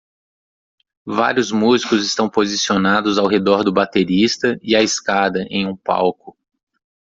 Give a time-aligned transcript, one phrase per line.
[1.05, 6.35] Vários músicos estão posicionados ao redor do baterista e a escada em um palco